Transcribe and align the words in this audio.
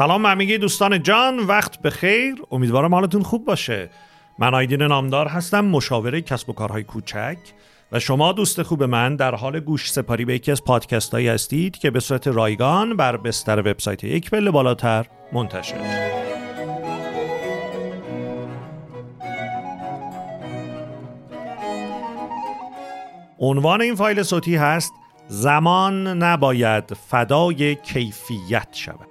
سلام 0.00 0.26
همگی 0.26 0.58
دوستان 0.58 1.02
جان 1.02 1.38
وقت 1.38 1.82
به 1.82 1.90
خیر. 1.90 2.34
امیدوارم 2.50 2.94
حالتون 2.94 3.22
خوب 3.22 3.44
باشه. 3.44 3.90
من 4.38 4.54
آیدین 4.54 4.82
نامدار 4.82 5.28
هستم 5.28 5.64
مشاوره 5.64 6.20
کسب 6.20 6.50
و 6.50 6.52
کارهای 6.52 6.82
کوچک. 6.82 7.38
و 7.92 7.98
شما 7.98 8.32
دوست 8.32 8.62
خوب 8.62 8.82
من 8.82 9.16
در 9.16 9.34
حال 9.34 9.60
گوش 9.60 9.92
سپاری 9.92 10.24
به 10.24 10.34
یکی 10.34 10.52
از 10.52 10.64
پادکست 10.64 11.12
هایی 11.12 11.28
هستید 11.28 11.78
که 11.78 11.90
به 11.90 12.00
صورت 12.00 12.28
رایگان 12.28 12.96
بر 12.96 13.16
بستر 13.16 13.58
وبسایت 13.58 14.04
یک 14.04 14.30
پله 14.30 14.50
بالاتر 14.50 15.06
منتشر. 15.32 16.10
عنوان 23.38 23.80
این 23.80 23.94
فایل 23.94 24.22
صوتی 24.22 24.56
هست 24.56 24.92
زمان 25.28 26.22
نباید 26.22 26.94
فدای 26.94 27.74
کیفیت 27.74 28.68
شود. 28.72 29.09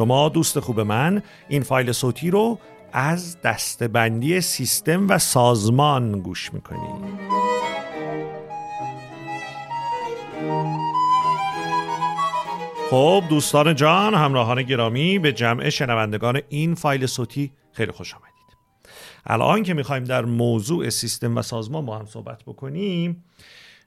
شما 0.00 0.28
دوست 0.28 0.60
خوب 0.60 0.80
من 0.80 1.22
این 1.48 1.62
فایل 1.62 1.92
صوتی 1.92 2.30
رو 2.30 2.58
از 2.92 3.40
دستبندی 3.40 4.40
سیستم 4.40 5.08
و 5.08 5.18
سازمان 5.18 6.20
گوش 6.20 6.54
می‌کنید 6.54 7.20
خب 12.90 13.24
دوستان 13.28 13.74
جان 13.74 14.14
همراهان 14.14 14.62
گرامی 14.62 15.18
به 15.18 15.32
جمع 15.32 15.68
شنوندگان 15.68 16.40
این 16.48 16.74
فایل 16.74 17.06
صوتی 17.06 17.52
خیلی 17.72 17.92
خوش 17.92 18.14
آمدید. 18.14 18.56
الان 19.26 19.62
که 19.62 19.74
می‌خوایم 19.74 20.04
در 20.04 20.24
موضوع 20.24 20.88
سیستم 20.88 21.36
و 21.36 21.42
سازمان 21.42 21.86
با 21.86 21.98
هم 21.98 22.06
صحبت 22.06 22.42
بکنیم 22.46 23.24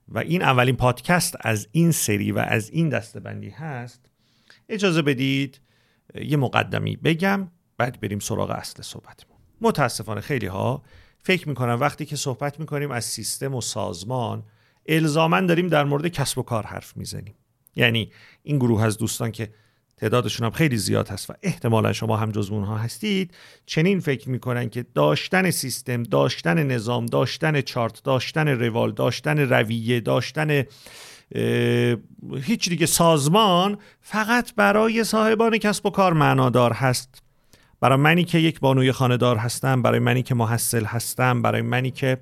و 0.08 0.20
این 0.20 0.42
اولین 0.42 0.76
پادکست 0.76 1.36
از 1.42 1.68
این 1.72 1.92
سری 1.92 2.32
و 2.32 2.40
از 2.40 2.70
این 2.70 2.90
دستبندی 2.90 3.50
هست 3.50 4.06
اجازه 4.70 5.02
بدید 5.02 5.60
یه 6.16 6.38
مقدمی 6.38 6.96
بگم 6.96 7.48
بعد 7.78 8.00
بریم 8.02 8.20
سراغ 8.20 8.50
اصل 8.50 8.82
صحبتمون. 8.82 9.38
متاسفانه 9.62 10.22
خیلی 10.22 10.48
ها 10.48 10.84
فکر 11.24 11.50
می‌کنن 11.50 11.74
وقتی 11.74 12.06
که 12.06 12.16
صحبت 12.16 12.60
می‌کنیم 12.60 12.92
از 12.92 13.06
سیستم 13.06 13.56
و 13.56 13.62
سازمان 13.62 14.44
الزامن 14.86 15.46
داریم 15.46 15.68
در 15.68 15.84
مورد 15.84 16.08
کسب 16.08 16.38
و 16.38 16.44
کار 16.44 16.66
حرف 16.66 16.98
می‌زنیم. 16.98 17.36
یعنی 17.76 18.12
این 18.44 18.58
گروه 18.58 18.84
از 18.84 18.98
دوستان 18.98 19.32
که 19.32 19.54
تعدادشون 19.98 20.46
هم 20.46 20.52
خیلی 20.52 20.78
زیاد 20.78 21.10
هست 21.10 21.30
و 21.30 21.34
احتمالا 21.42 21.94
شما 21.94 22.18
هم 22.18 22.32
جز 22.32 22.50
اونها 22.50 22.78
هستید 22.78 23.34
چنین 23.66 24.00
فکر 24.00 24.30
می‌کنن 24.30 24.70
که 24.70 24.86
داشتن 24.96 25.52
سیستم 25.52 26.04
داشتن 26.04 26.64
نظام 26.64 27.06
داشتن 27.06 27.62
چارت 27.62 28.04
داشتن 28.04 28.48
روال 28.48 28.92
داشتن 28.92 29.40
رویه 29.40 30.00
داشتن 30.00 30.64
هیچ 32.42 32.70
دیگه 32.70 32.86
سازمان 32.86 33.78
فقط 34.02 34.56
برای 34.56 35.04
صاحبان 35.04 35.58
کسب 35.58 35.86
و 35.86 35.90
کار 35.90 36.14
معنادار 36.14 36.74
هست. 36.74 37.24
برای 37.82 37.98
منی 37.98 38.24
که 38.24 38.38
یک 38.38 38.60
بانوی 38.60 38.92
خاندار 38.92 39.38
هستم 39.38 39.82
برای 39.82 40.00
منی 40.00 40.24
که 40.24 40.36
محصل 40.36 40.86
هستم 40.86 41.42
برای 41.42 41.62
منی 41.62 41.92
که 41.92 42.18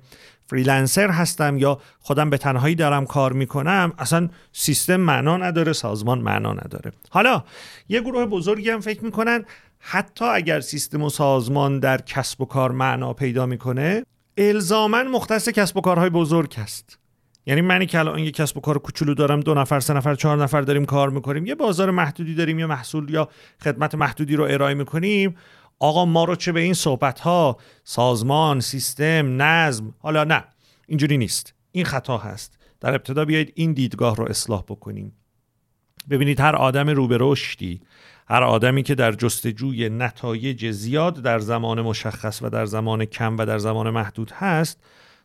فریلنسر 0.46 1.10
هستم 1.10 1.58
یا 1.58 1.80
خودم 2.00 2.30
به 2.30 2.38
تنهایی 2.38 2.74
دارم 2.74 3.06
کار 3.06 3.32
می‌کنم 3.32 3.92
اصلا 3.98 4.28
سیستم 4.52 4.96
معنا 4.96 5.36
نداره 5.36 5.72
سازمان 5.72 6.18
معنا 6.18 6.52
نداره. 6.52 6.92
حالا 7.10 7.44
یه 7.88 8.00
گروه 8.00 8.26
بزرگی 8.26 8.70
هم 8.70 8.80
فکر 8.80 9.04
می‌کنن 9.04 9.44
حتی 9.78 10.24
اگر 10.24 10.60
سیستم 10.60 11.02
و 11.02 11.10
سازمان 11.10 11.78
در 11.78 12.00
کسب 12.00 12.40
و 12.40 12.44
کار 12.44 12.70
معنا 12.72 13.12
پیدا 13.12 13.46
می‌کنه 13.46 14.04
الزاما 14.36 15.02
مختص 15.02 15.48
کسب 15.48 15.76
و 15.76 15.80
کارهای 15.80 16.10
بزرگ 16.10 16.54
است 16.58 16.98
یعنی 17.46 17.60
منی 17.60 17.86
که 17.86 17.98
الان 17.98 18.18
یه 18.18 18.30
کسب 18.30 18.56
و 18.56 18.60
کار 18.60 18.78
کوچولو 18.78 19.14
دارم 19.14 19.40
دو 19.40 19.54
نفر 19.54 19.80
سه 19.80 19.94
نفر 19.94 20.14
چهار 20.14 20.42
نفر 20.42 20.60
داریم 20.60 20.84
کار 20.84 21.10
می‌کنیم 21.10 21.46
یه 21.46 21.54
بازار 21.54 21.90
محدودی 21.90 22.34
داریم 22.34 22.58
یا 22.58 22.66
محصول 22.66 23.10
یا 23.10 23.28
خدمت 23.64 23.94
محدودی 23.94 24.36
رو 24.36 24.44
ارائه 24.44 24.74
می‌کنیم. 24.74 25.36
آقا 25.78 26.04
ما 26.04 26.24
رو 26.24 26.36
چه 26.36 26.52
به 26.52 26.60
این 26.60 26.74
صحبت 26.74 27.20
ها 27.20 27.56
سازمان 27.84 28.60
سیستم 28.60 29.42
نظم 29.42 29.94
حالا 29.98 30.24
نه 30.24 30.44
اینجوری 30.86 31.18
نیست. 31.18 31.54
این 31.72 31.84
خطا 31.84 32.18
هست. 32.18 32.58
در 32.80 32.94
ابتدا 32.94 33.24
بیایید 33.24 33.52
این 33.54 33.72
دیدگاه 33.72 34.16
رو 34.16 34.24
اصلاح 34.24 34.62
بکنیم. 34.62 35.12
ببینید 36.10 36.40
هر 36.40 36.56
آدم 36.56 36.90
رو 36.90 37.08
به 37.08 37.16
رشدی 37.20 37.80
هر 38.28 38.42
آدمی 38.42 38.82
که 38.82 38.94
در 38.94 39.12
جستجوی 39.12 39.88
نتایج 39.88 40.70
زیاد 40.70 41.22
در 41.22 41.38
زمان 41.38 41.80
مشخص 41.80 42.42
و 42.42 42.50
در 42.50 42.66
زمان 42.66 43.04
کم 43.04 43.36
و 43.38 43.46
در 43.46 43.58
زمان 43.58 43.90
محدود 43.90 44.30
هست 44.30 44.80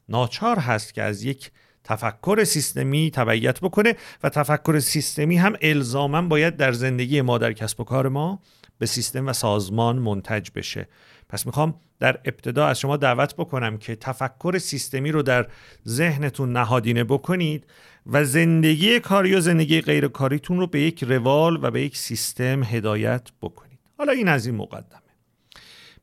ناچار 0.09 0.59
هست 0.59 0.93
که 0.93 1.03
از 1.03 1.23
یک 1.23 1.51
تفکر 1.87 2.43
سیستمی 2.43 3.11
تبعیت 3.11 3.59
بکنه 3.59 3.95
و 4.23 4.29
تفکر 4.29 4.79
سیستمی 4.79 5.37
هم 5.37 5.55
الزاما 5.61 6.21
باید 6.21 6.57
در 6.57 6.71
زندگی 6.71 7.21
ما 7.21 7.37
در 7.37 7.53
کسب 7.53 7.81
و 7.81 7.83
کار 7.83 8.09
ما 8.09 8.39
به 8.79 8.85
سیستم 8.85 9.27
و 9.27 9.33
سازمان 9.33 9.99
منتج 9.99 10.49
بشه. 10.55 10.87
پس 11.29 11.45
می‌خوام 11.45 11.75
در 11.99 12.19
ابتدا 12.25 12.67
از 12.67 12.79
شما 12.79 12.97
دعوت 12.97 13.35
بکنم 13.35 13.77
که 13.77 13.95
تفکر 13.95 14.57
سیستمی 14.57 15.11
رو 15.11 15.21
در 15.21 15.47
ذهنتون 15.87 16.51
نهادینه 16.51 17.03
بکنید 17.03 17.65
و 18.05 18.25
زندگی 18.25 18.99
کاری 18.99 19.35
و 19.35 19.39
زندگی 19.39 19.81
غیر 19.81 20.07
کاریتون 20.07 20.59
رو 20.59 20.67
به 20.67 20.81
یک 20.81 21.03
روال 21.03 21.63
و 21.63 21.71
به 21.71 21.81
یک 21.81 21.97
سیستم 21.97 22.63
هدایت 22.63 23.29
بکنید. 23.41 23.79
حالا 23.97 24.11
این 24.11 24.27
از 24.27 24.45
این 24.45 24.55
مقدمه. 24.55 25.01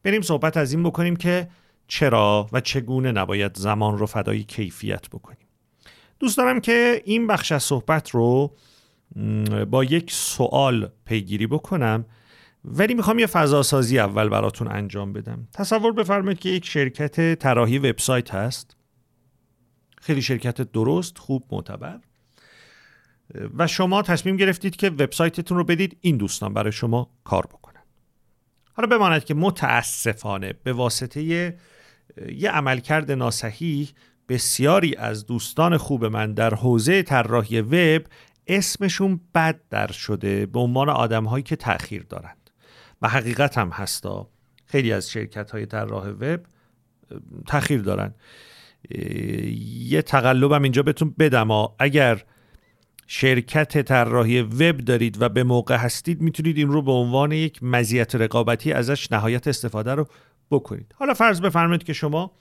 بریم 0.03 0.22
صحبت 0.22 0.56
از 0.56 0.72
این 0.72 0.83
بکنیم 0.83 1.16
که 1.16 1.49
چرا 1.89 2.49
و 2.53 2.61
چگونه 2.61 3.12
نباید 3.12 3.56
زمان 3.56 3.99
رو 3.99 4.06
فدای 4.06 4.43
کیفیت 4.43 5.09
بکنیم. 5.09 5.44
دوست 6.19 6.36
دارم 6.38 6.60
که 6.60 7.02
این 7.04 7.26
بخش 7.26 7.52
از 7.52 7.62
صحبت 7.62 8.10
رو 8.10 8.56
با 9.70 9.84
یک 9.84 10.12
سوال 10.12 10.91
پیگیری 11.04 11.47
بکنم 11.47 12.04
ولی 12.64 12.94
می‌خوام 12.94 13.19
یه 13.19 13.26
فضاسازی 13.26 13.98
اول 13.98 14.28
براتون 14.28 14.69
انجام 14.72 15.12
بدم. 15.12 15.48
تصور 15.53 15.92
بفرمایید 15.92 16.38
که 16.38 16.48
یک 16.48 16.66
شرکت 16.66 17.38
طراحی 17.38 17.78
وبسایت 17.78 18.34
هست. 18.34 18.76
خیلی 19.98 20.22
شرکت 20.22 20.60
درست 20.60 21.19
خوب 21.19 21.44
معتبر. 21.53 22.00
و 23.58 23.66
شما 23.66 24.03
تصمیم 24.03 24.36
گرفتید 24.36 24.76
که 24.76 24.91
وبسایتتون 24.91 25.56
رو 25.56 25.64
بدید 25.64 25.97
این 26.00 26.16
دوستان 26.16 26.54
برای 26.54 26.72
شما 26.72 27.10
کار 27.24 27.47
بکنن. 27.47 27.82
حالا 28.72 28.88
بماند 28.88 29.24
که 29.24 29.34
متاسفانه 29.34 30.53
به 30.62 30.72
واسطه 30.72 31.22
یه 31.22 32.50
عملکرد 32.50 33.12
ناسحیح 33.12 33.88
بسیاری 34.28 34.96
از 34.96 35.26
دوستان 35.26 35.76
خوب 35.76 36.04
من 36.04 36.34
در 36.34 36.54
حوزه 36.54 37.02
طراحی 37.02 37.60
وب 37.60 38.02
اسمشون 38.46 39.20
بد 39.34 39.60
در 39.70 39.92
شده 39.92 40.46
به 40.46 40.60
عنوان 40.60 40.88
آدم 40.88 41.24
هایی 41.24 41.42
که 41.42 41.56
تأخیر 41.56 42.02
دارند. 42.02 42.50
و 43.02 43.08
حقیقت 43.08 43.58
هم 43.58 43.68
هستا 43.68 44.28
خیلی 44.66 44.92
از 44.92 45.10
شرکت 45.10 45.50
های 45.50 45.66
طراح 45.66 46.08
وب 46.08 46.40
تأخیر 47.46 47.80
دارن 47.80 48.14
یه 49.78 50.02
تقلبم 50.02 50.62
اینجا 50.62 50.82
بهتون 50.82 51.14
بدم 51.18 51.50
اگر 51.78 52.24
شرکت 53.06 53.82
طراحی 53.82 54.42
وب 54.42 54.76
دارید 54.76 55.22
و 55.22 55.28
به 55.28 55.42
موقع 55.42 55.76
هستید 55.76 56.20
می‌تونید 56.20 56.58
این 56.58 56.68
رو 56.68 56.82
به 56.82 56.92
عنوان 56.92 57.32
یک 57.32 57.62
مزیت 57.62 58.14
رقابتی 58.14 58.72
ازش 58.72 59.12
نهایت 59.12 59.48
استفاده 59.48 59.94
رو 59.94 60.08
بکنید. 60.50 60.94
حالا 60.98 61.14
فرض 61.14 61.41
بفرمایید 61.41 61.82
که 61.82 61.92
شما 61.92 62.32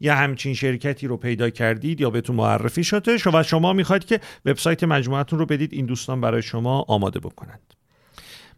یه 0.00 0.14
همچین 0.14 0.54
شرکتی 0.54 1.06
رو 1.06 1.16
پیدا 1.16 1.50
کردید 1.50 2.00
یا 2.00 2.10
بهتون 2.10 2.36
معرفی 2.36 2.84
شده 2.84 3.16
و 3.32 3.42
شما 3.42 3.72
می‌خواید 3.72 4.04
که 4.04 4.20
وبسایت 4.44 4.84
مجموعتون 4.84 5.38
رو 5.38 5.46
بدید 5.46 5.72
این 5.72 5.86
دوستان 5.86 6.20
برای 6.20 6.42
شما 6.42 6.84
آماده 6.88 7.20
بکنند. 7.20 7.74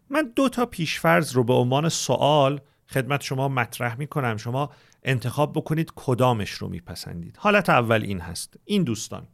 من 0.09 0.31
دو 0.35 0.49
تا 0.49 0.65
پیشفرض 0.65 1.33
رو 1.33 1.43
به 1.43 1.53
عنوان 1.53 1.89
سوال 1.89 2.61
خدمت 2.87 3.21
شما 3.21 3.47
مطرح 3.47 3.97
می‌کنم. 3.97 4.37
شما 4.37 4.69
انتخاب 5.03 5.53
بکنید 5.53 5.91
کدامش 5.95 6.51
رو 6.51 6.69
میپسندید. 6.69 7.37
حالت 7.39 7.69
اول 7.69 8.01
این 8.03 8.19
هست. 8.19 8.53
این 8.65 8.83
دوستان 8.83 9.27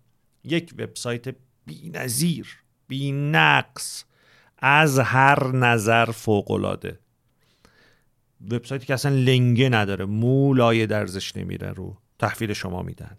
یک 0.44 0.74
وبسایت 0.78 1.36
بی‌نظیر 1.66 2.48
بی‌نقص 2.88 4.04
از 4.58 5.00
هر 5.00 5.48
نظر 5.48 6.06
فوق‌العاده. 6.06 7.00
وبسایتی 8.52 8.86
که 8.86 8.94
اصلا 8.94 9.16
لنگه 9.16 9.70
نداره 9.70 10.06
مولای 10.06 10.88
درزش 10.88 11.36
نمیره 11.36 11.72
رو. 11.72 11.98
تحویل 12.20 12.54
شما 12.54 12.82
میدن. 12.82 13.18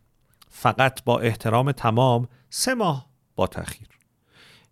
فقط 0.49 1.05
با 1.05 1.21
احترام 1.21 1.73
تمام 1.73 2.29
سه 2.51 2.75
ماه 2.75 3.07
با 3.37 3.47
تاخیر 3.47 3.89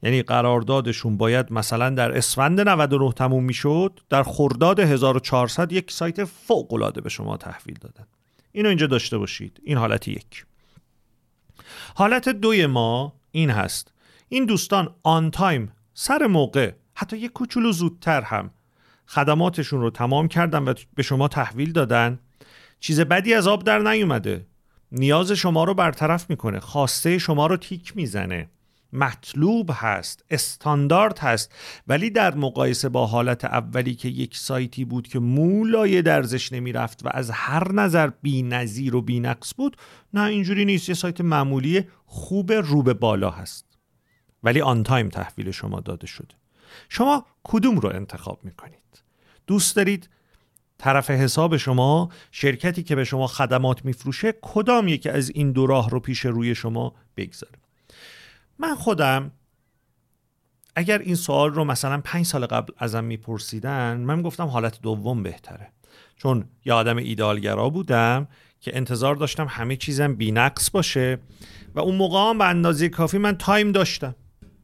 یعنی 0.02 0.22
قراردادشون 0.22 1.16
باید 1.16 1.52
مثلا 1.52 1.90
در 1.90 2.16
اسفند 2.16 2.60
99 2.60 3.12
تموم 3.12 3.44
می‌شد 3.44 4.00
در 4.08 4.22
خرداد 4.22 4.80
1400 4.80 5.72
یک 5.72 5.90
سایت 5.90 6.24
فوق 6.24 6.72
العاده 6.72 7.00
به 7.00 7.08
شما 7.08 7.36
تحویل 7.36 7.78
دادن. 7.80 8.06
اینو 8.52 8.68
اینجا 8.68 8.86
داشته 8.86 9.18
باشید. 9.18 9.60
این 9.64 9.78
حالت 9.78 10.08
یک. 10.08 10.46
حالت 11.94 12.28
دوی 12.28 12.66
ما 12.66 13.12
این 13.30 13.50
هست. 13.50 13.92
این 14.28 14.44
دوستان 14.44 14.94
آن 15.02 15.30
تایم 15.30 15.72
سر 15.94 16.26
موقع 16.26 16.72
حتی 16.94 17.16
یک 17.16 17.32
کوچولو 17.32 17.72
زودتر 17.72 18.22
هم 18.22 18.50
خدماتشون 19.06 19.80
رو 19.80 19.90
تمام 19.90 20.28
کردن 20.28 20.62
و 20.62 20.74
به 20.94 21.02
شما 21.02 21.28
تحویل 21.28 21.72
دادن. 21.72 22.18
چیز 22.80 23.00
بدی 23.00 23.34
از 23.34 23.46
آب 23.46 23.64
در 23.64 23.78
نیومده. 23.78 24.46
نیاز 24.92 25.32
شما 25.32 25.64
رو 25.64 25.74
برطرف 25.74 26.30
می‌کنه. 26.30 26.60
خواسته 26.60 27.18
شما 27.18 27.46
رو 27.46 27.56
تیک 27.56 27.96
می‌زنه. 27.96 28.50
مطلوب 28.92 29.70
هست 29.72 30.24
استاندارد 30.30 31.18
هست. 31.18 31.54
ولی 31.86 32.10
در 32.10 32.34
مقایسه 32.34 32.88
با 32.88 33.06
حالت 33.06 33.44
اولی 33.44 33.94
که 33.94 34.08
یک 34.08 34.36
سایتی 34.36 34.84
بود 34.84 35.08
که 35.08 35.18
مولای 35.18 36.02
درزش 36.02 36.52
نمی‌رفت 36.52 37.06
و 37.06 37.08
از 37.12 37.30
هر 37.30 37.72
نظر 37.72 38.10
بی 38.22 38.42
نظیر 38.42 38.96
و 38.96 39.02
بی 39.02 39.20
نقص 39.20 39.54
بود 39.56 39.76
نه 40.14 40.22
اینجوری 40.22 40.64
نیست. 40.64 40.88
یه 40.88 40.94
سایت 40.94 41.20
معمولی 41.20 41.84
خوب 42.06 42.52
رو 42.52 42.82
به 42.82 42.94
بالا 42.94 43.30
هست. 43.30 43.78
ولی 44.42 44.60
آن 44.60 44.82
تایم 44.82 45.08
تحویل 45.08 45.50
شما 45.50 45.80
داده 45.80 46.06
شده. 46.06 46.34
شما 46.88 47.26
کدوم 47.44 47.78
رو 47.78 47.88
انتخاب 47.88 48.40
می‌کنید؟ 48.44 49.02
دوست 49.46 49.76
دارید 49.76 50.08
طرف 50.78 51.10
حساب 51.10 51.56
شما 51.56 52.08
شرکتی 52.32 52.82
که 52.82 52.96
به 52.96 53.04
شما 53.04 53.26
خدمات 53.26 53.84
میفروشه 53.84 54.34
کدام 54.42 54.88
یکی 54.88 55.08
از 55.08 55.30
این 55.30 55.52
دو 55.52 55.66
راه 55.66 55.90
رو 55.90 56.00
پیش 56.00 56.20
روی 56.20 56.54
شما 56.54 56.94
بگذاره؟ 57.16 57.58
من 58.58 58.74
خودم 58.74 59.30
اگر 60.76 60.98
این 60.98 61.14
سوال 61.14 61.50
رو 61.50 61.64
مثلا 61.64 62.00
پنج 62.04 62.26
سال 62.26 62.46
قبل 62.46 62.72
ازم 62.78 63.04
میپرسیدن 63.04 63.96
من 63.96 64.22
گفتم 64.22 64.46
حالت 64.46 64.80
دوم 64.80 65.22
بهتره. 65.22 65.72
چون 66.16 66.44
یه 66.64 66.72
آدم 66.72 66.96
ایده‌آل‌گرا 66.96 67.68
بودم 67.68 68.28
که 68.60 68.76
انتظار 68.76 69.14
داشتم 69.14 69.46
همه 69.50 69.76
چیزم 69.76 70.14
بی‌نقص 70.14 70.70
باشه 70.70 71.18
و 71.74 71.80
اون 71.80 71.94
موقع 71.94 72.38
به 72.38 72.44
اندازه 72.44 72.88
کافی 72.88 73.18
من 73.18 73.36
time 73.36 73.72
داشتم 73.72 74.14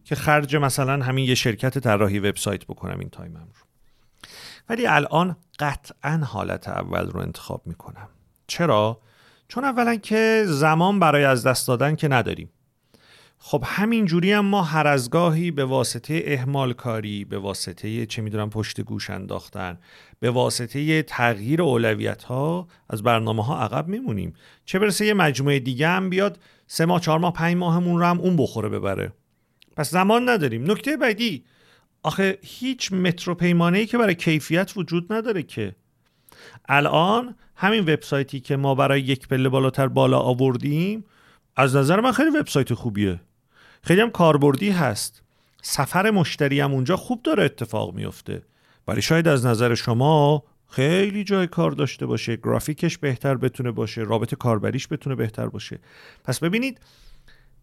که 0.05 0.15
خرج 0.15 0.57
مثلا 0.57 1.05
همین 1.05 1.25
یه 1.25 1.35
شرکت 1.35 1.79
طراحی 1.79 2.19
وبسایت 2.19 2.65
بکنم 2.65 2.99
این 2.99 3.09
time 3.09 3.41
م 3.41 3.49
رو. 3.55 3.74
ولی 4.69 4.87
الان 4.87 5.37
قطعا 5.59 6.21
حالت 6.25 6.69
اول 6.69 7.07
رو 7.07 7.21
انتخاب 7.21 7.63
می‌کنم. 7.67 8.09
چرا؟ 8.47 9.01
چون 9.49 9.65
اولا 9.65 9.97
که 9.97 10.45
زمان 10.47 11.01
برای 11.01 11.25
از 11.25 11.47
دست 11.47 11.69
دادن 11.69 11.97
که 11.97 12.09
نداریم. 12.09 12.51
خب 13.39 13.65
همین 13.67 14.05
جوری 14.05 14.33
هم 14.33 14.45
ما 14.45 14.63
هر 14.63 14.87
از 14.87 15.11
گاهی 15.11 15.51
به 15.51 15.65
واسطه 15.65 16.23
اهمال 16.27 16.73
کاری 16.73 17.25
به 17.25 17.39
واسطه 17.39 18.07
چه 18.07 18.23
می‌دونم 18.23 18.51
پشت 18.51 18.81
گوش 18.81 19.11
انداختن 19.11 19.79
به 20.21 20.31
واسطه 20.31 21.03
تغییر 21.03 21.63
اولویت 21.63 22.23
ها 22.23 22.69
از 22.91 23.03
برنامه 23.03 23.45
ها 23.45 23.61
عقب 23.61 23.89
میمونیم. 23.89 24.33
چه 24.65 24.79
برسه 24.79 25.07
یه 25.07 25.15
مجموعه 25.15 25.59
دیگه 25.59 25.89
هم 25.89 26.11
بیاد 26.11 26.39
سه 26.67 26.87
ماه 26.87 27.01
چهار 27.01 27.19
ماه 27.19 27.33
پنج 27.33 27.57
ماهمون 27.57 28.01
رو 28.01 28.07
هم 28.07 28.21
اون 28.21 28.37
بخوره 28.37 28.69
ببره. 28.69 29.13
پس 29.77 29.91
زمان 29.91 30.29
نداریم. 30.29 30.71
نکته 30.71 30.97
بعدی 30.97 31.45
آخه 32.05 32.39
هیچ 32.43 32.93
مترو 32.93 33.35
پیمانه 33.35 33.87
که 33.87 33.99
برای 33.99 34.15
کیفیت 34.15 34.73
وجود 34.77 35.13
نداره 35.13 35.43
که. 35.43 35.75
الان 36.69 37.35
همین 37.57 37.81
وبسایتی 37.81 38.41
که 38.41 38.57
ما 38.57 38.75
برای 38.75 39.01
یک 39.01 39.29
پله 39.29 39.49
بالاتر 39.49 39.89
بالا 39.89 40.19
آوردیم 40.19 41.05
از 41.57 41.77
نظر 41.77 42.01
من 42.01 42.13
خیلی 42.13 42.31
وبسایت 42.31 42.75
خوبیه. 42.75 43.21
خیلی 43.83 44.01
هم 44.01 44.11
کاربردی 44.11 44.71
هست. 44.71 45.23
سفر 45.63 46.11
مشتری 46.11 46.61
هم 46.61 46.73
اونجا 46.73 46.97
خوب 46.97 47.23
داره 47.23 47.45
اتفاق 47.45 47.95
میفته. 47.95 48.43
ولی 48.89 49.03
شاید 49.03 49.29
از 49.29 49.47
نظر 49.47 49.75
شما 49.75 50.45
خیلی 50.69 51.25
جای 51.25 51.47
کار 51.47 51.71
داشته 51.71 52.07
باشه 52.07 52.37
گرافیکش 52.37 52.99
بهتر 52.99 53.35
بتونه 53.35 53.71
باشه 53.71 54.01
رابط 54.01 54.35
کاربریش 54.35 54.89
بتونه 54.89 55.17
بهتر 55.17 55.47
باشه. 55.47 55.79
پس 56.25 56.39
ببینید 56.39 56.81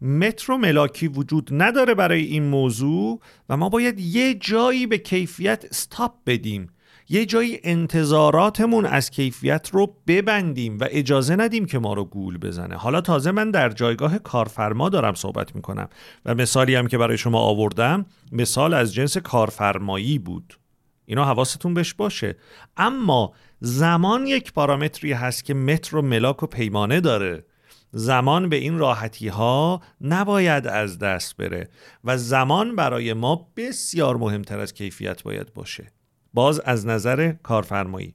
مترو 0.02 0.58
ملاکی 0.58 1.08
وجود 1.08 1.50
نداره 1.52 1.94
برای 1.94 2.24
این 2.24 2.44
موضوع 2.44 3.20
و 3.50 3.58
ما 3.58 3.70
باید 3.70 4.00
یه 4.00 4.34
جایی 4.34 4.88
به 4.88 4.98
کیفیت 4.98 5.66
استاپ 5.70 6.14
بدیم. 6.26 6.70
یه 7.10 7.26
جایی 7.26 7.60
انتظاراتمون 7.64 8.86
از 8.86 9.10
کیفیت 9.10 9.70
رو 9.74 9.96
ببندیم 10.08 10.78
و 10.80 10.88
اجازه 10.90 11.36
ندیم 11.36 11.66
که 11.66 11.80
ما 11.80 11.94
رو 11.94 12.06
گول 12.06 12.38
بزنه. 12.38 12.76
حالا 12.76 13.02
تازه 13.02 13.32
من 13.32 13.52
در 13.52 13.70
جایگاه 13.70 14.20
کارفرما 14.20 14.90
دارم 14.90 15.14
صحبت 15.14 15.56
می‌کنم 15.56 15.90
و 16.26 16.36
مثالی 16.36 16.76
هم 16.76 16.88
که 16.88 16.98
برای 16.98 17.18
شما 17.18 17.40
آوردم 17.40 18.06
مثال 18.32 18.74
از 18.74 18.94
جنس 18.94 19.18
کارفرمایی 19.18 20.20
بود. 20.20 20.60
اینا 21.06 21.26
حواستون 21.26 21.74
بهش 21.74 21.94
باشه. 21.94 22.38
اما 22.78 23.34
زمان 23.60 24.28
یک 24.28 24.54
پارامتری 24.54 25.14
هست 25.14 25.46
که 25.46 25.54
متر 25.54 25.98
و 25.98 26.02
ملاک 26.02 26.44
و 26.44 26.46
پیمانه 26.46 27.00
داره. 27.00 27.46
زمان 27.92 28.50
به 28.50 28.56
این 28.56 28.78
راحتی 28.78 29.28
ها 29.28 29.82
نباید 30.02 30.68
از 30.68 31.00
دست 31.00 31.38
بره 31.38 31.70
و 32.04 32.18
زمان 32.18 32.76
برای 32.76 33.14
ما 33.14 33.52
بسیار 33.58 34.18
مهمتر 34.18 34.60
از 34.60 34.74
کیفیت 34.74 35.24
باید 35.24 35.54
باشه. 35.54 35.92
باز 36.34 36.60
از 36.60 36.86
نظر 36.88 37.34
کارفرمایی. 37.44 38.14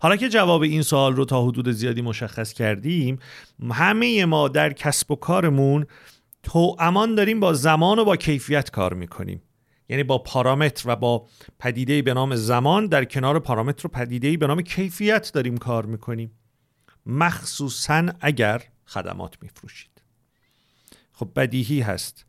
حالا 0.00 0.16
که 0.16 0.28
جواب 0.28 0.62
این 0.62 0.82
سوال 0.82 1.16
رو 1.16 1.24
تا 1.24 1.42
حدود 1.42 1.70
زیادی 1.70 2.02
مشخص 2.02 2.52
کردیم 2.52 3.18
همه 3.70 4.24
ما 4.24 4.48
در 4.48 4.72
کسب 4.72 5.10
و 5.10 5.16
کارمون 5.16 5.86
تو 6.42 6.76
امان 6.78 7.14
داریم 7.14 7.40
با 7.40 7.52
زمان 7.52 7.98
و 7.98 8.04
با 8.04 8.16
کیفیت 8.16 8.70
کار 8.70 8.94
می‌کنیم. 8.94 9.42
یعنی 9.88 10.04
با 10.04 10.18
پارامتر 10.18 10.90
و 10.90 10.96
با 10.96 11.26
پدیده 11.58 12.02
به 12.02 12.14
نام 12.14 12.36
زمان 12.36 12.86
در 12.86 13.04
کنار 13.04 13.38
پارامتر 13.38 13.86
و 13.86 13.90
پدیده 13.90 14.36
به 14.36 14.46
نام 14.46 14.62
کیفیت 14.62 15.30
داریم 15.34 15.56
کار 15.56 15.86
می‌کنیم. 15.86 16.30
مخصوصا 17.06 18.06
اگر 18.20 18.62
خدمات 18.86 19.34
میفروشید. 19.42 20.02
خب 21.12 21.28
بدیهی 21.36 21.80
هست. 21.80 22.26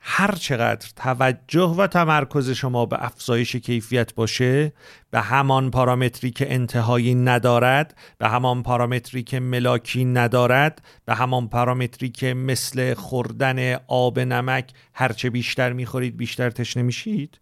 هر 0.00 0.34
چقدر 0.34 0.88
توجه 0.96 1.74
و 1.78 1.86
تمرکز 1.86 2.50
شما 2.50 2.86
به 2.86 3.04
افزایش 3.04 3.56
کیفیت 3.56 4.14
باشه 4.14 4.72
به 5.10 5.20
همان 5.20 5.70
پارامتری 5.70 6.30
که 6.30 6.54
انتهایی 6.54 7.14
ندارد 7.14 7.96
به 8.18 8.28
همان 8.28 8.62
پارامتری 8.62 9.22
که 9.22 9.40
ملاکی 9.40 10.04
ندارد 10.04 10.82
به 11.06 11.14
همان 11.14 11.48
پارامتری 11.48 12.08
که 12.08 12.34
مثل 12.34 12.94
خوردن 12.94 13.74
آب 13.88 14.18
نمک 14.20 14.72
هرچه 14.94 15.30
بیشتر 15.30 15.72
می‌خورید 15.72 16.16
بیشتر 16.16 16.50
تشنه 16.50 16.82
میشید 16.82 17.40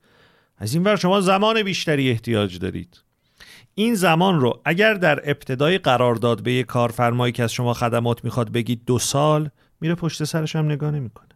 از 0.59 0.75
این 0.75 0.85
ور 0.85 0.97
شما 0.97 1.21
زمان 1.21 1.63
بیشتری 1.63 2.11
احتیاج 2.11 2.59
دارید. 2.59 3.06
این 3.79 3.95
زمان 3.95 4.41
رو 4.41 4.61
اگر 4.65 4.95
در 4.95 5.31
ابتدای 5.31 5.79
قرارداد 5.79 6.43
به 6.43 6.53
یک 6.53 6.67
کارفرمایی 6.67 7.33
که 7.33 7.43
از 7.43 7.53
شما 7.53 7.75
خدمات 7.75 8.25
می‌خواد 8.25 8.53
بگید 8.53 8.85
دو 8.87 8.99
سال 8.99 9.51
میره 9.81 9.95
پشت 9.95 10.25
سرش 10.25 10.57
هم 10.57 10.65
نگاه 10.65 10.91
نمی‌کنه. 10.91 11.29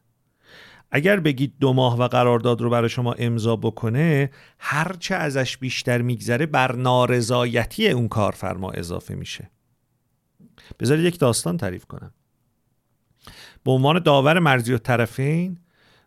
اگر 0.90 1.20
بگید 1.20 1.54
دو 1.60 1.72
ماه 1.72 1.98
و 1.98 2.08
قرارداد 2.08 2.60
رو 2.60 2.70
برای 2.70 2.88
شما 2.88 3.12
امضا 3.12 3.56
بکنه 3.56 4.30
هرچه 4.58 5.14
ازش 5.14 5.56
بیشتر 5.56 6.02
میگذره 6.02 6.46
بر 6.46 6.76
نارضایتی 6.76 7.88
اون 7.88 8.08
کارفرما 8.08 8.70
اضافه 8.70 9.14
میشه. 9.14 9.50
بذارید 10.80 11.04
یک 11.04 11.18
داستان 11.18 11.56
تعریف 11.56 11.84
کنم. 11.84 12.12
به 13.64 13.70
عنوان 13.70 13.98
داور 13.98 14.38
مرزی 14.38 14.72
و 14.72 14.78
طرفین 14.78 15.58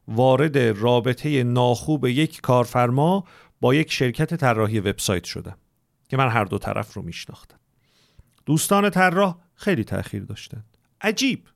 وارد 0.07 0.57
رابطه 0.57 1.43
ناخوب 1.43 2.05
یک 2.05 2.41
کارفرما 2.41 3.23
با 3.61 3.73
یک 3.73 3.91
شرکت 3.91 4.35
طراحی 4.35 4.79
وبسایت 4.79 5.23
شدم. 5.23 5.57
که 6.13 6.17
من 6.17 6.29
هر 6.29 6.45
دو 6.45 6.57
طرف 6.57 6.93
رو 6.93 7.01
میشناختم. 7.01 7.59
دوستان 8.45 8.89
طراح 8.89 9.37
خیلی 9.55 9.83
تاخیر 9.83 10.23
داشتند. 10.23 10.77
عجیب! 11.01 11.47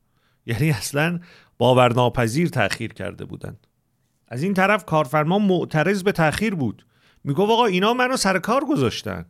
یعنی 0.45 0.69
اصلا 0.69 1.19
باورناپذیر 1.57 2.47
تأخیر 2.47 2.93
کرده 2.93 3.25
بودند. 3.25 3.67
از 4.27 4.43
این 4.43 4.53
طرف 4.53 4.85
کارفرما 4.85 5.39
معترض 5.39 6.03
به 6.03 6.11
تأخیر 6.11 6.55
بود. 6.55 6.85
می‌گفت 7.23 7.51
آقا 7.51 7.65
اینا 7.65 7.93
منو 7.93 8.17
سر 8.17 8.39
کار 8.39 8.65
گذاشتن. 8.65 9.25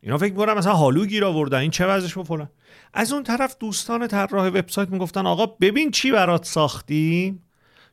اینا 0.00 0.18
فکر 0.18 0.32
می‌کنم 0.32 0.54
مثلا 0.58 0.74
حالو 0.74 1.06
گیر 1.06 1.24
آوردن. 1.24 1.58
این 1.58 1.70
چه 1.70 1.86
وضعش 1.86 2.16
و 2.16 2.46
از 2.94 3.12
اون 3.12 3.22
طرف 3.22 3.56
دوستان 3.60 4.08
طراح 4.08 4.46
وبسایت 4.48 4.88
می‌گفتن 4.88 5.26
آقا 5.26 5.46
ببین 5.46 5.90
چی 5.90 6.10
برات 6.10 6.44
ساختیم. 6.44 7.42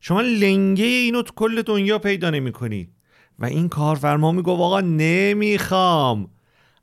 شما 0.01 0.22
لنگه 0.22 0.86
اینو 0.86 1.22
تو 1.22 1.34
کل 1.34 1.62
دنیا 1.62 2.00
پیدا 2.00 2.29
نمی‌کنی. 2.29 2.89
و 3.39 3.46
این 3.46 3.70
کارفرما 3.70 4.32
می‌گفت 4.32 4.62
آقا 4.62 4.82
نمی‌خوام. 4.82 6.29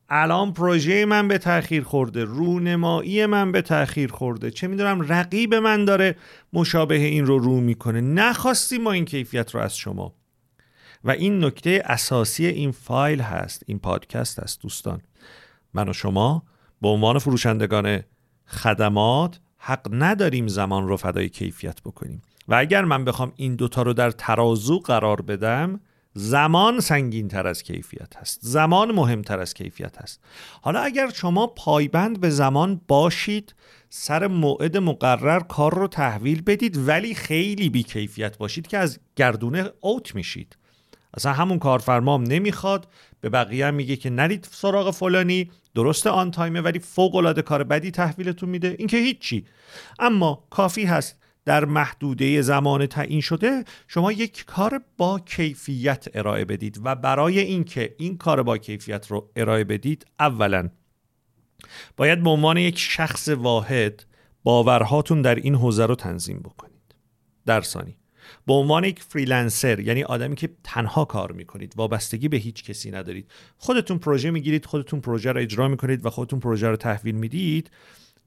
الان 0.09 0.53
پروژه 0.53 1.05
من 1.05 1.29
به 1.29 1.39
تاخیر 1.39 1.83
خورده 1.83 2.25
رونمایی 2.25 3.27
من 3.27 3.53
به 3.53 3.63
تاخیر 3.63 4.13
خورده. 4.13 4.51
چه 4.51 4.67
می‌دونم 4.67 5.01
رقیب 5.01 5.55
من 5.55 5.85
داره 5.85 6.17
مشابه 6.53 6.95
این 6.95 7.27
رو 7.27 7.39
رو 7.39 7.61
می‌کنه. 7.61 8.01
نخواستیم 8.01 8.83
ما 8.83 8.93
این 8.93 9.05
کیفیت 9.05 9.55
رو 9.55 9.61
از 9.61 9.77
شما. 9.77 10.15
و 11.05 11.11
این 11.11 11.45
نکته 11.45 11.83
اساسی 11.85 12.47
این 12.47 12.71
فایل 12.71 13.21
هست 13.21 13.63
این 13.67 13.79
پادکست 13.79 14.39
هست 14.39 14.63
دوستان. 14.63 15.01
من 15.75 15.89
و 15.89 15.93
شما 15.93 16.43
به 16.83 16.89
عنوان 16.89 17.19
فروشندگان 17.19 18.01
خدمات 18.47 19.41
حق 19.59 19.89
نداریم 19.93 20.49
زمان 20.49 20.89
رو 20.89 20.97
فدای 20.97 21.29
کیفیت 21.29 21.83
بکنیم. 21.83 22.23
و 22.49 22.55
اگر 22.55 22.85
من 22.85 23.05
بخوام 23.05 23.33
این 23.37 23.57
دوتا 23.57 23.83
رو 23.83 23.93
در 23.93 24.11
ترازو 24.11 24.79
قرار 24.79 25.23
بدم 25.23 25.81
زمان 26.15 26.81
سنگین 26.81 27.29
تر 27.29 27.47
از 27.47 27.63
کیفیت 27.63 28.17
هست. 28.17 28.39
زمان 28.43 28.93
مهمتر 28.93 29.41
از 29.41 29.55
کیفیت 29.55 30.03
هست. 30.03 30.21
حالا 30.63 30.81
اگر 30.81 31.11
شما 31.11 31.47
پایبند 31.47 32.21
به 32.21 32.31
زمان 32.31 32.81
باشید 32.89 33.55
سر 33.91 34.27
موعد 34.27 34.77
مقرر 34.77 35.41
کار 35.41 35.75
رو 35.75 35.89
تحویل 35.89 36.43
بدید 36.43 36.89
ولی 36.89 37.15
خیلی 37.15 37.71
بی 37.71 37.83
کیفیت 37.83 38.39
باشید 38.39 38.67
که 38.67 38.79
از 38.79 38.99
گردونه 39.17 39.71
اوت 39.81 40.15
میشید. 40.15 40.57
اصلا 41.15 41.33
همون 41.33 41.59
کارفرمام 41.59 42.23
نمی‌خواد 42.23 42.89
به 43.21 43.29
بقیه 43.29 43.67
هم 43.67 43.75
میگه 43.75 43.97
که 43.97 44.11
نرید 44.11 44.49
سراغ 44.51 44.91
فلانی 44.91 45.51
درسته 45.75 46.11
آن 46.11 46.31
تایمه 46.31 46.61
ولی 46.61 46.79
فوق 46.79 47.15
العاده 47.15 47.43
کار 47.43 47.65
بدی 47.65 47.91
تحویلتون 47.91 48.49
میده. 48.49 48.77
این 48.79 48.89
که 48.89 48.97
هیچی. 48.97 49.45
اما 49.99 50.47
کافی 50.51 50.85
هست 50.85 51.24
در 51.45 51.65
محدوده 51.65 52.43
زمان 52.43 52.87
تعیین 52.87 53.21
شده 53.21 53.65
شما 53.89 54.13
یک 54.13 54.45
کار 54.45 54.81
با 54.97 55.19
کیفیت 55.19 56.07
ارائه 56.15 56.45
بدید 56.45 56.81
و 56.85 56.95
برای 56.95 57.39
اینکه 57.39 57.95
این 57.99 58.17
کار 58.17 58.43
با 58.43 58.59
کیفیت 58.59 59.07
رو 59.07 59.31
ارائه 59.37 59.65
بدید 59.65 60.07
اولا 60.21 60.69
باید 61.97 62.23
به 62.23 62.31
عنوان 62.31 62.57
یک 62.57 62.79
شخص 62.79 63.29
واحد 63.29 64.05
باورهاتون 64.43 65.23
در 65.23 65.35
این 65.35 65.55
حوزه 65.55 65.87
رو 65.87 65.95
تنظیم 65.95 66.39
بکنید. 66.39 66.95
در 67.47 67.61
ثانی 67.61 67.97
به 68.47 68.53
عنوان 68.53 68.85
یک 68.85 69.03
freelancer 69.03 69.81
یعنی 69.81 70.03
آدمی 70.03 70.37
که 70.37 70.49
تنها 70.65 71.05
کار 71.05 71.33
می‌کنید 71.33 71.73
وابستگی 71.77 72.29
به 72.29 72.37
هیچ 72.37 72.65
کسی 72.65 72.91
ندارید 72.91 73.31
خودتون 73.59 73.99
پروژه 73.99 74.31
می‌گیرید 74.31 74.67
خودتون 74.67 75.01
پروژه 75.01 75.33
رو 75.33 75.41
اجرا 75.41 75.69
می‌کنید 75.69 76.07
و 76.07 76.11
خودتون 76.11 76.41
پروژه 76.41 76.69
رو 76.69 76.77
تحویل 76.77 77.15
می‌دید 77.15 77.71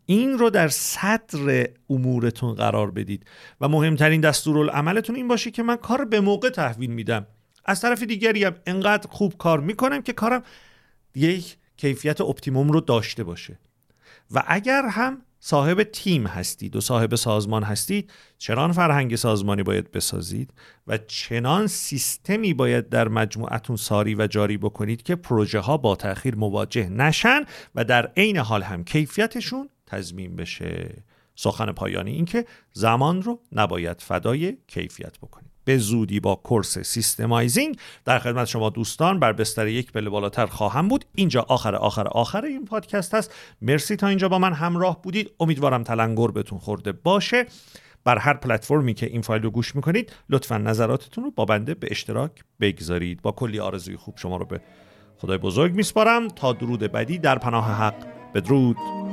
این 0.09 0.37
رو 0.37 0.49
در 0.49 0.67
صدر 0.67 1.67
امورتون 1.89 2.53
قرار 2.53 2.91
بدید. 2.91 3.25
و 3.61 3.67
مهمترین 3.67 4.21
دستورالعملتون 4.21 5.15
این 5.15 5.27
باشه 5.27 5.51
که 5.51 5.63
من 5.63 5.75
کار 5.75 6.05
به 6.05 6.19
موقع 6.19 6.49
تحویل 6.49 6.89
میدم. 6.89 7.27
از 7.65 7.81
طرف 7.81 8.03
دیگری 8.03 8.43
هم 8.43 8.55
انقدر 8.65 9.09
خوب 9.09 9.37
کار 9.37 9.59
می‌کنم 9.59 10.01
که 10.01 10.13
کارم 10.13 10.43
یک 11.15 11.57
کیفیت 11.77 12.21
optimum 12.21 12.71
رو 12.71 12.81
داشته 12.81 13.23
باشه. 13.23 13.59
و 14.31 14.43
اگر 14.47 14.85
هم 14.85 15.21
صاحب 15.39 15.83
تیم 15.83 16.27
هستید 16.27 16.75
و 16.75 16.81
صاحب 16.81 17.15
سازمان 17.15 17.63
هستید 17.63 18.11
چنان 18.37 18.71
فرهنگ 18.71 19.15
سازمانی 19.15 19.63
باید 19.63 19.91
بسازید 19.91 20.53
و 20.87 20.97
چنان 20.97 21.67
سیستمی 21.67 22.53
باید 22.53 22.89
در 22.89 23.07
مجموعتون 23.07 23.75
ساری 23.75 24.15
و 24.15 24.27
جاری 24.27 24.57
بکنید 24.57 25.03
که 25.03 25.15
پروژه 25.15 25.59
ها 25.59 25.77
با 25.77 25.95
تاخیر 25.95 26.35
مواجه 26.35 26.89
نشن 26.89 27.41
و 27.75 27.83
در 27.83 28.11
عین 28.17 28.37
حال 28.37 28.63
هم 28.63 28.83
کیفیتشون 28.83 29.69
تضمین 29.87 30.35
بشه. 30.35 31.03
سخن 31.35 31.71
پایانی 31.71 32.11
این 32.11 32.25
که 32.25 32.45
زمان 32.73 33.21
رو 33.21 33.39
نباید 33.51 34.01
فدای 34.01 34.57
کیفیت 34.67 35.17
بکنید 35.17 35.47
به 35.67 35.77
زودی 35.77 36.19
با 36.19 36.35
course 36.35 36.79
systemizing 36.79 37.77
در 38.05 38.19
خدمت 38.19 38.47
شما 38.47 38.69
دوستان 38.69 39.19
بر 39.19 39.33
بستر 39.33 39.67
یک 39.67 39.91
پله 39.91 40.09
بالاتر 40.09 40.45
خواهم 40.45 40.87
بود. 40.87 41.05
اینجا 41.15 41.45
آخر 41.49 41.75
آخر 41.75 42.07
آخر 42.07 42.45
این 42.45 42.65
پادکست 42.65 43.13
هست 43.13 43.33
مرسی 43.61 43.95
تا 43.95 44.07
اینجا 44.07 44.29
با 44.29 44.39
من 44.39 44.53
همراه 44.53 45.01
بودید. 45.01 45.31
امیدوارم 45.39 45.83
تلنگر 45.83 46.27
بهتون 46.27 46.59
خورده 46.59 46.91
باشه. 46.91 47.45
بر 48.03 48.17
هر 48.17 48.33
پلتفرمی 48.33 48.93
که 48.93 49.05
این 49.05 49.21
فایل 49.21 49.41
رو 49.41 49.51
گوش 49.51 49.75
می‌کنید 49.75 50.13
لطفا 50.29 50.57
نظراتتون 50.57 51.23
رو 51.23 51.31
با 51.31 51.45
بنده 51.45 51.73
به 51.73 51.87
اشتراک 51.91 52.31
بگذارید. 52.59 53.21
با 53.21 53.31
کلی 53.31 53.59
آرزوی 53.59 53.95
خوب 53.95 54.17
شما 54.17 54.37
رو 54.37 54.45
به 54.45 54.61
خدای 55.17 55.37
بزرگ 55.37 55.73
میسپارم. 55.73 56.27
تا 56.27 56.53
درود 56.53 56.79
بعدی 56.91 57.17
در 57.17 57.37
پناه 57.37 57.65
حق. 57.65 58.05
بدرود. 58.33 59.06